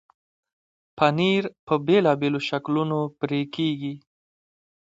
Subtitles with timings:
[0.97, 3.93] پنېر په بېلابېلو شکلونو پرې کېږي.